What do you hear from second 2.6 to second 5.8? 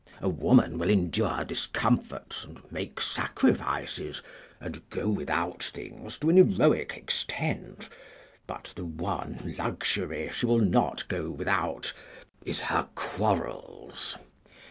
make sacrifices, and go without